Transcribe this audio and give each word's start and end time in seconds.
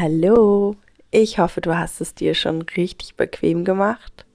Hallo, 0.00 0.74
ich 1.12 1.38
hoffe, 1.38 1.60
du 1.60 1.78
hast 1.78 2.00
es 2.00 2.16
dir 2.16 2.34
schon 2.34 2.62
richtig 2.62 3.14
bequem 3.14 3.64
gemacht 3.64 4.26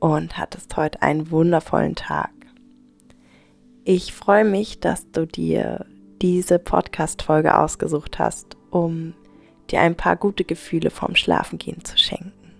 und 0.00 0.36
hattest 0.36 0.76
heute 0.76 1.00
einen 1.00 1.30
wundervollen 1.30 1.94
Tag. 1.94 2.30
Ich 3.84 4.12
freue 4.12 4.44
mich, 4.44 4.80
dass 4.80 5.10
du 5.10 5.26
dir 5.26 5.86
diese 6.20 6.58
Podcast-Folge 6.58 7.56
ausgesucht 7.56 8.18
hast, 8.18 8.58
um 8.68 9.14
dir 9.70 9.80
ein 9.80 9.94
paar 9.94 10.14
gute 10.14 10.44
Gefühle 10.44 10.90
vorm 10.90 11.16
Schlafengehen 11.16 11.82
zu 11.86 11.96
schenken. 11.96 12.52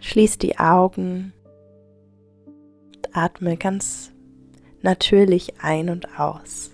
Schließ 0.00 0.38
die 0.38 0.60
Augen 0.60 1.32
und 2.46 3.16
atme 3.16 3.56
ganz 3.56 4.12
natürlich 4.80 5.60
ein 5.60 5.88
und 5.88 6.20
aus 6.20 6.70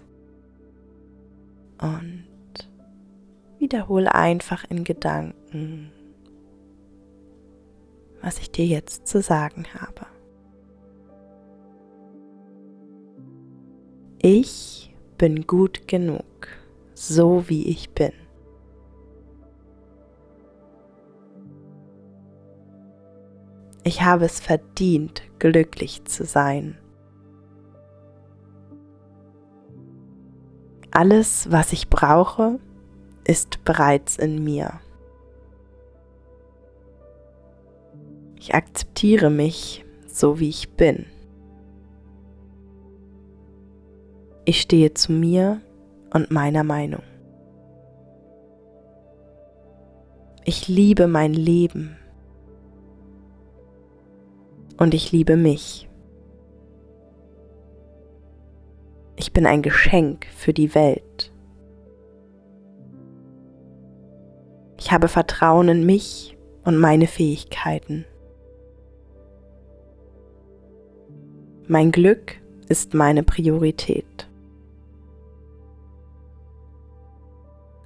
und 1.80 2.26
wiederhole 3.58 4.14
einfach 4.14 4.64
in 4.68 4.84
Gedanken, 4.84 5.90
was 8.22 8.38
ich 8.38 8.50
dir 8.50 8.66
jetzt 8.66 9.06
zu 9.06 9.20
sagen 9.22 9.66
habe. 9.74 10.06
Ich 14.18 14.94
bin 15.18 15.46
gut 15.46 15.86
genug, 15.86 16.24
so 16.94 17.48
wie 17.48 17.68
ich 17.68 17.90
bin. 17.90 18.12
Ich 23.84 24.02
habe 24.02 24.24
es 24.24 24.40
verdient, 24.40 25.22
glücklich 25.38 26.04
zu 26.06 26.24
sein. 26.24 26.76
Alles, 30.90 31.50
was 31.50 31.72
ich 31.72 31.90
brauche, 31.90 32.58
ist 33.26 33.64
bereits 33.64 34.16
in 34.16 34.42
mir. 34.42 34.80
Ich 38.38 38.54
akzeptiere 38.54 39.30
mich 39.30 39.84
so, 40.06 40.38
wie 40.38 40.48
ich 40.48 40.70
bin. 40.70 41.06
Ich 44.44 44.60
stehe 44.60 44.94
zu 44.94 45.12
mir 45.12 45.60
und 46.12 46.30
meiner 46.30 46.62
Meinung. 46.62 47.02
Ich 50.44 50.68
liebe 50.68 51.08
mein 51.08 51.34
Leben 51.34 51.96
und 54.76 54.94
ich 54.94 55.10
liebe 55.10 55.36
mich. 55.36 55.88
Ich 59.16 59.32
bin 59.32 59.46
ein 59.46 59.62
Geschenk 59.62 60.26
für 60.26 60.52
die 60.52 60.74
Welt. 60.74 61.32
Ich 64.78 64.92
habe 64.92 65.08
Vertrauen 65.08 65.68
in 65.68 65.86
mich 65.86 66.36
und 66.64 66.76
meine 66.76 67.06
Fähigkeiten. 67.06 68.04
Mein 71.66 71.92
Glück 71.92 72.36
ist 72.68 72.94
meine 72.94 73.22
Priorität. 73.22 74.28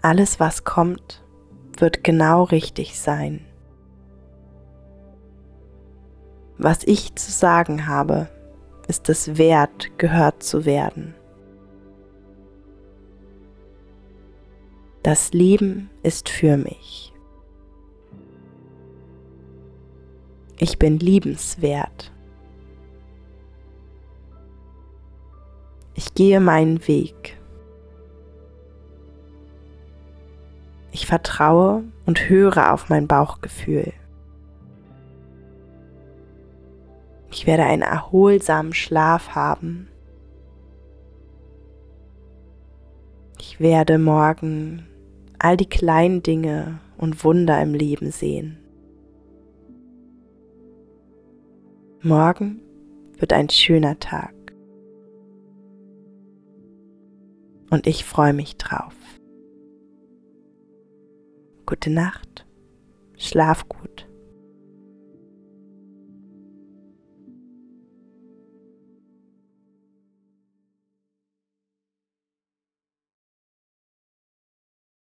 Alles, 0.03 0.41
was 0.41 0.65
kommt, 0.65 1.23
wird 1.79 2.03
genau 2.03 2.43
richtig 2.45 2.99
sein. 2.99 3.45
Was 6.59 6.85
ich 6.85 7.15
zu 7.15 7.31
sagen 7.31 7.87
habe, 7.87 8.29
ist 8.89 9.09
es 9.09 9.39
wert, 9.39 9.97
gehört 9.97 10.43
zu 10.43 10.65
werden. 10.65 11.15
Das 15.03 15.33
Leben 15.33 15.89
ist 16.03 16.29
für 16.29 16.59
mich. 16.59 17.15
Ich 20.59 20.79
bin 20.79 20.99
liebenswert. 20.99 22.13
Ich 25.95 26.13
gehe 26.15 26.39
meinen 26.39 26.87
Weg. 26.87 27.39
Ich 30.93 31.07
vertraue 31.07 31.85
und 32.05 32.29
höre 32.29 32.75
auf 32.75 32.91
mein 32.91 33.07
Bauchgefühl. 33.07 33.95
Ich 37.31 37.47
werde 37.47 37.65
einen 37.65 37.83
erholsamen 37.83 38.75
Schlaf 38.75 39.35
haben. 39.35 39.89
Ich 43.39 43.61
werde 43.61 43.99
morgen 43.99 44.90
all 45.43 45.57
die 45.57 45.69
kleinen 45.69 46.23
Dinge 46.23 46.81
und 46.99 47.25
Wunder 47.25 47.61
im 47.63 47.73
Leben 47.73 48.11
sehen. 48.11 48.59
Morgen 52.03 52.61
wird 53.19 53.33
ein 53.33 53.49
schöner 53.49 53.99
Tag. 53.99 54.35
Und 57.71 57.87
ich 57.87 58.05
freue 58.05 58.35
mich 58.35 58.57
drauf. 58.59 58.95
Gute 61.65 61.91
Nacht, 61.91 62.47
schlaf 63.17 63.67
gut. 63.69 64.10